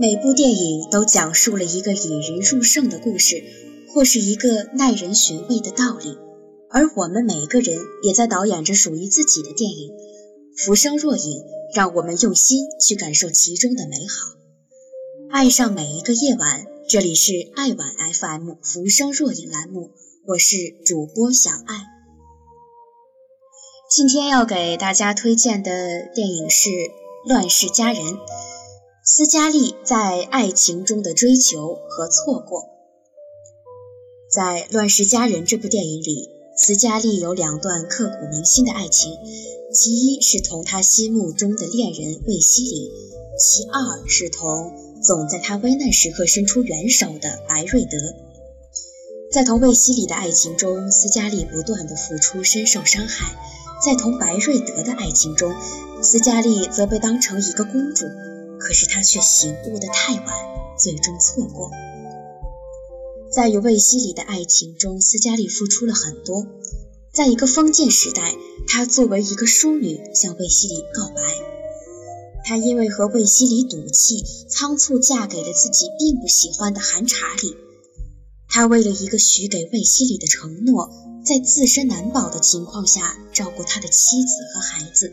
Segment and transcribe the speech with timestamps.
[0.00, 3.44] 每部电影都讲述了一个引人入胜的故事，
[3.92, 6.16] 或是一个耐人寻味的道理。
[6.70, 9.92] 而我们每个人也在导演着属于自己的电影。
[10.56, 11.42] 浮生若影，
[11.74, 14.38] 让我们用心去感受其中的美好，
[15.30, 16.64] 爱上每一个夜晚。
[16.88, 19.90] 这里是爱晚 FM 浮生若影栏目，
[20.26, 21.76] 我是主播小爱。
[23.90, 26.70] 今天要给大家推荐的电影是
[27.26, 28.02] 《乱世佳人》。
[29.02, 32.68] 斯嘉丽在爱情中的追求和错过，
[34.30, 39.16] 在《乱世佳人》这部电影里，斯嘉丽有两段刻骨铭心的爱情，
[39.72, 42.90] 其一是同她心目中的恋人卫西里，
[43.38, 47.96] 其二是同总在她危难时刻伸出援手的白瑞德。
[49.32, 53.34] 在同卫西里的爱情中，斯嘉丽不断的付出，深受伤害；
[53.82, 55.54] 在同白瑞德的爱情中，
[56.02, 58.04] 斯嘉丽则被当成一个公主。
[58.60, 60.26] 可是他却醒悟得太晚，
[60.78, 61.70] 最终错过。
[63.32, 66.46] 在与卫西里的爱情中，斯嘉丽付出了很多。
[67.12, 68.34] 在一个封建时代，
[68.68, 71.22] 她作为一个淑女向卫西里告白。
[72.44, 77.56] 她因为和卫西里赌气，仓促嫁给了自己并不喜欢的韩查理。
[78.48, 80.90] 她为了一个许给卫西里的承诺，
[81.24, 85.12] 在自身难保的情况下照顾他的妻子和孩子。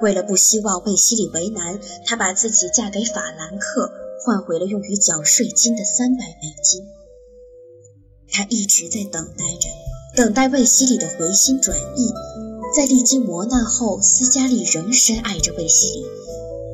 [0.00, 3.90] 为了不希望卫西里为难，她把自己嫁给法兰克，
[4.24, 6.86] 换回了用于缴税金的三百美金。
[8.30, 9.68] 她一直在等待着，
[10.16, 12.12] 等待卫西里的回心转意。
[12.76, 16.06] 在历经磨难后，斯嘉丽仍深爱着卫西里。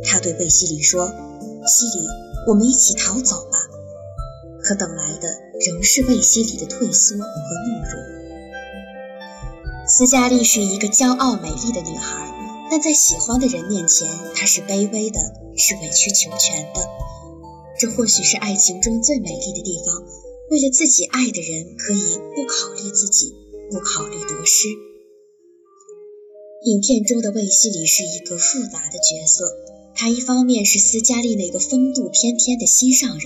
[0.05, 1.07] 她对卫西里说
[1.67, 2.07] ：“西里，
[2.49, 3.59] 我们一起逃走吧。”
[4.61, 5.29] 可等来的
[5.67, 8.03] 仍是卫西里的退缩和懦弱。
[9.87, 12.34] 斯嘉丽是一个骄傲美丽的女孩。
[12.71, 15.21] 但在喜欢的人面前，她是卑微的，
[15.57, 16.89] 是委曲求全的。
[17.79, 20.05] 这或许是爱情中最美丽的地方。
[20.51, 23.35] 为了自己爱的人，可以不考虑自己，
[23.71, 24.69] 不考虑得失。
[26.65, 29.45] 影片中的卫西里是一个复杂的角色，
[29.95, 33.23] 他一方面是斯嘉丽那个风度翩翩的心上人，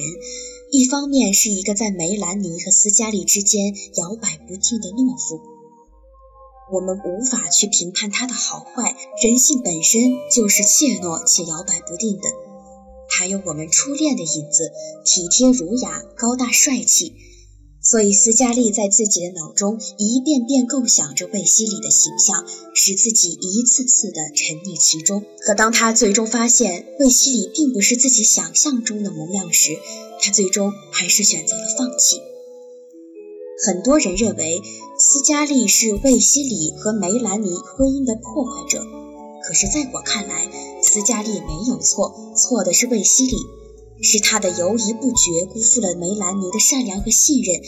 [0.70, 5.57] 一方面是一个在梅兰妮和斯嘉丽之间摇摆不定的懦夫。
[6.70, 10.00] 我们无法去评判他的好坏，人性本身
[10.34, 12.28] 就是怯懦且摇摆不定的。
[13.10, 14.70] 他有我们初恋的影子，
[15.04, 17.14] 体贴儒雅、高大帅气。
[17.80, 25.24] 所以斯嘉丽在自己的脑中一遍遍构想着卫西里的形象，使自己一次次的沉溺其中。
[25.40, 29.78] 可当他最终发现卫西里并不是自己想象中的模样时，
[30.20, 32.20] 他最终还是选择了放弃。
[33.66, 34.62] 很多人认为
[34.98, 38.86] 斯嘉丽是卫西里和梅兰妮婚姻的破坏者，
[39.42, 40.48] 可是在我看来，
[40.80, 43.36] 斯嘉丽没有错，错的是卫西里，
[44.00, 47.60] 是他的犹疑不决辜负了梅兰妮的善良和信任，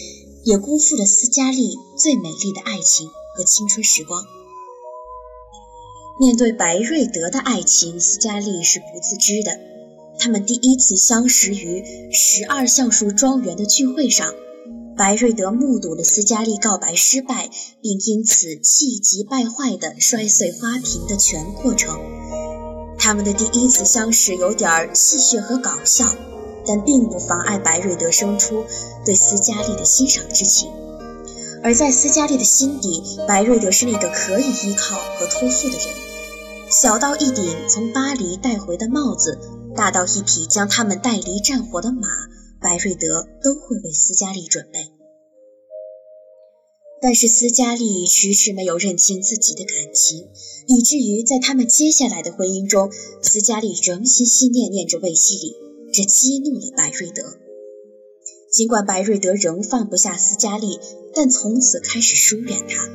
[0.45, 4.22] 也辜负了斯嘉丽最美丽的爱情和青春时光。
[6.21, 9.59] 面对白瑞德的爱情，斯嘉丽是不自知的。
[10.21, 14.33] 他们第一次相识于十二橡树庄园的聚会上。
[15.00, 17.49] 白瑞德目睹了斯嘉丽告白失败，
[17.81, 21.99] 并因此气急败坏地摔碎花瓶的全过程。
[22.99, 26.05] 他们的第一次相识有点儿戏谑和搞笑，
[26.66, 28.66] 但并不妨碍白瑞德生出
[29.06, 30.71] 对斯嘉丽的欣赏之情。
[31.62, 35.87] 而在斯嘉丽的心底，白瑞德是那个可以依靠和托付的人。
[36.71, 39.39] 小到一顶从巴黎带回的帽子，
[39.75, 42.06] 大到一匹将他们带离战火的马。
[42.62, 44.91] 白瑞德都会为斯嘉丽准备，
[47.00, 50.28] 但是斯嘉丽迟迟没有认清自己的感情，
[50.66, 55.56] 以至于在他们接下来的婚姻中，斯嘉丽仍心心念念着卫西里，
[55.94, 57.22] 这激怒了白瑞德。
[58.53, 60.78] 尽管白瑞德仍放不下斯嘉丽，
[61.15, 62.86] 但从此开始疏远她。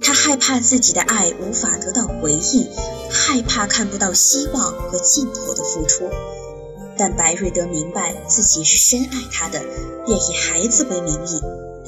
[0.00, 2.66] 他害怕自己的爱无法得到回应，
[3.10, 6.08] 害怕看不到希望和尽头的付出。
[6.96, 9.60] 但白瑞德明白自己是深爱他的，
[10.06, 11.40] 便以孩子为名义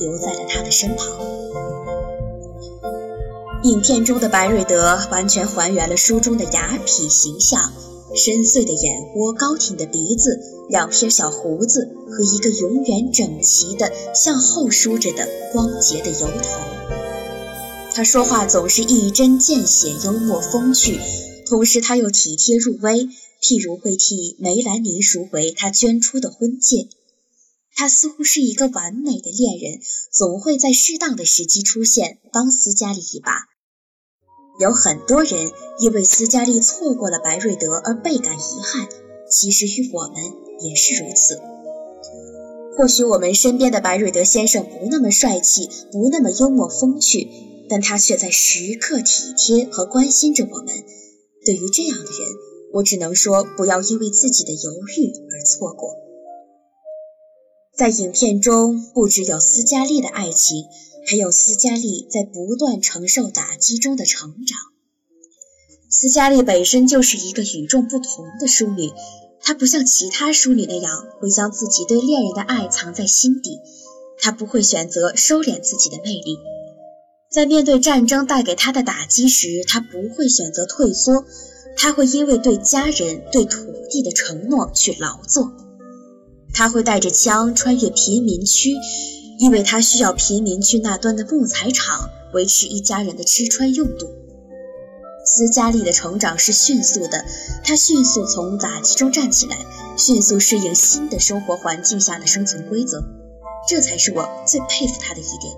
[0.03, 1.07] 留在了他的身旁。
[3.63, 7.73] 影片中的白瑞德完全还原了书中的雅痞形象：
[8.15, 16.61] 深邃的眼窝、高挺的鼻子、两撇小胡子和一个永远整齐的向后梳着的光洁的油头。
[17.95, 20.99] 他说话总是一针见血、幽默风趣，
[21.47, 23.09] 同时他又体贴入微。
[23.45, 26.89] 譬如会替梅兰妮赎回她捐出的婚戒，
[27.75, 29.81] 他似乎是一个完美的恋人，
[30.11, 33.37] 总会在适当的时机出现，帮斯嘉丽一把。
[34.59, 38.89] 有很多人因为斯嘉丽错过了白瑞德而倍感遗憾，
[39.31, 40.17] 其实与我们
[40.61, 41.39] 也是如此。
[42.79, 47.29] 或许我们身边的白瑞德先生不那么帅气，不那么幽默风趣，
[47.69, 50.73] 但他却在时刻体贴和关心着我们。
[51.45, 55.95] 对于这样的人，我只能说，不要因为自己的犹豫而错过。
[57.77, 60.65] 在影片中，不只有斯嘉丽的爱情，
[61.07, 64.59] 还有斯嘉丽在不断承受打击中的成长。
[65.89, 68.91] 斯嘉丽本身就是一个与众不同的淑女。
[69.41, 73.61] 她不像其他淑女那样会将自己对恋人的爱藏在心底，
[74.19, 76.39] 她不会选择收敛自己的魅力。
[77.31, 81.25] 在面对战争带给她的打击时，她不会选择退缩，
[81.77, 85.53] 他会因为对家人、对土地的承诺去劳作。
[86.53, 88.75] 他会带着枪穿越贫民区，
[89.41, 94.09] 因为他需要贫民区那端的木材厂维持一家人的吃穿用度。
[95.27, 97.25] 斯嘉丽的成长是迅速的，
[97.65, 99.57] 她迅速从打击中站起来，
[99.97, 103.03] 迅速适应新的生活环境下的生存规则，
[103.67, 105.55] 这才是我最佩服她的一点。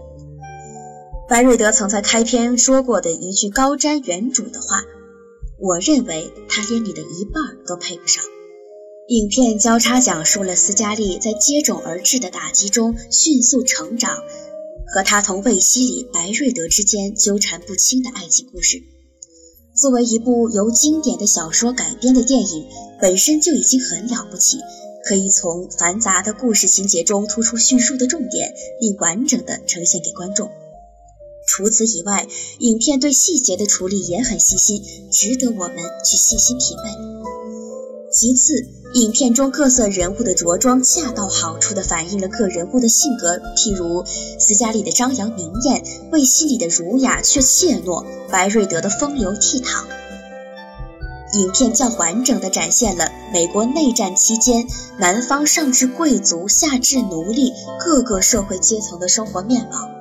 [1.28, 4.84] 白瑞德曾在开篇说过的一句高瞻远瞩的话，
[5.58, 8.22] 我认为他连你的一半都配不上。
[9.08, 14.18] 影片交叉讲述了斯嘉丽在接踵而至的打击中迅速成长，
[14.92, 18.82] 和他同卫西里、白瑞德之间纠缠不清的爱情故事。
[19.74, 22.66] 作为一部由经典的小说改编的电影，
[23.00, 24.58] 本身就已经很了不起，
[25.04, 30.50] 可以从繁杂的故事情节中突出叙述的重点，并完整的呈现给观众。
[31.46, 32.26] 除此以外，
[32.58, 36.82] 影片对细节的处理也很细心，值得我们去细心品味。
[38.12, 38.54] 其次，
[38.94, 45.82] 影片中各色人物的着装恰到好处地反映了各人物的性格，譬如斯嘉丽的张扬明艳，
[46.12, 49.84] 卫西里的儒雅却怯懦，白瑞德的风流倜傥。
[51.34, 54.66] 影片较完整地展现了美国内战期间
[54.98, 59.95] 南方上至贵族、下至奴隶各个社会阶层的生活面貌。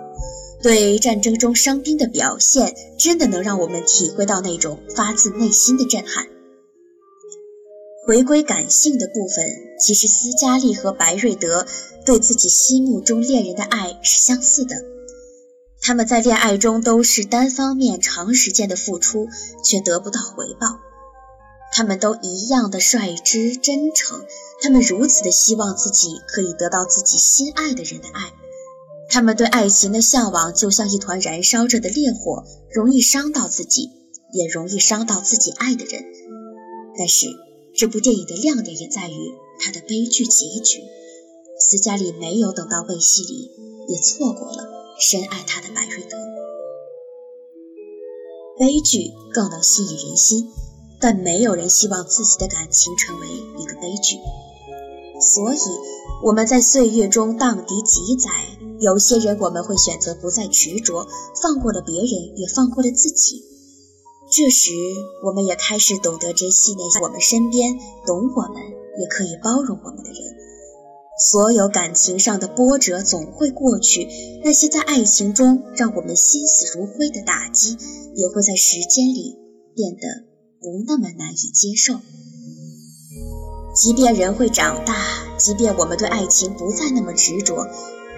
[0.66, 6.28] 对战争中伤兵的表现，真的能让我们体会到那种发自内心的震撼。
[8.08, 9.46] 回归感性的部分，
[9.80, 11.68] 其实斯嘉丽和白瑞德
[12.04, 14.76] 对自己心目中恋人的爱是相似的。
[15.84, 19.28] 他们在恋爱中都是单方面、长时间的付出，
[19.64, 20.80] 却得不到回报。
[21.74, 24.26] 他们都一样的率直真诚，
[24.64, 28.34] 他们如此的希望自己可以得到自己心爱的人的爱。
[29.10, 33.90] 他们对爱情的向往就像一团燃烧着的烈火，容易伤到自己，
[34.34, 36.04] 也容易伤到自己爱的人。
[36.98, 37.28] 但是。
[37.78, 40.80] 这部电影的亮点也在于它的悲剧结局。
[41.60, 43.52] 斯嘉丽没有等到卫西里，
[43.90, 44.66] 也错过了
[44.98, 46.18] 深爱他的白瑞德。
[48.58, 50.50] 悲剧更能吸引人心，
[51.02, 54.16] 但没有人希望自己的感情成为一个悲剧。
[55.20, 55.60] 所以
[56.24, 58.30] 我们在岁月中荡涤几载，
[58.80, 61.08] 有些人我们会选择不再执着，
[61.42, 63.44] 放过了别人，也放过了自己。
[64.32, 64.72] 这时，
[65.24, 68.62] 我们也开始懂得珍惜那些我们身边懂我们，
[69.00, 70.20] 也可以包容我们的人。
[71.30, 74.08] 所有感情上的波折总会过去，
[74.44, 77.78] 那些在爱情中让我们心死如灰的打击，
[78.16, 79.38] 也会在时间里
[79.74, 80.02] 变得
[80.60, 81.94] 不那么难以接受。
[83.76, 84.96] 即便人会长大，
[85.38, 87.66] 即便我们对爱情不再那么执着，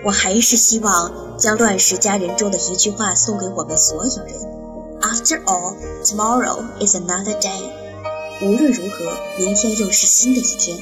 [0.06, 4.34] 我还是希望将《乱世佳人》中的一句话送给我们所有人。
[5.01, 7.72] After all, tomorrow is another day.
[8.42, 9.06] 无论如何，
[9.38, 10.77] 明天又是新的一天。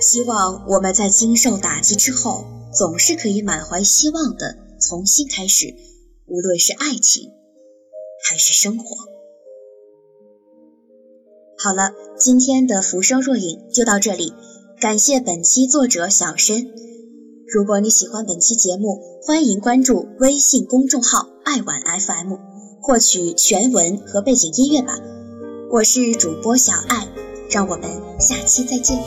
[0.00, 5.74] 希望我们在经受打击之后，总是可以满怀希望的重新开始，
[6.26, 7.30] 无论是爱情
[8.24, 8.96] 还是生活。
[11.58, 14.32] 好了，今天的浮生若影就到这里，
[14.80, 16.87] 感谢本期作者小申。
[17.50, 22.34] 如果你喜欢本期节目，欢迎关注微信公众号“爱晚 FM”。
[22.82, 24.98] 获取全文和背景音乐吧，
[25.70, 27.08] 我是主播小爱，
[27.50, 27.88] 让我们
[28.20, 28.98] 下期再见。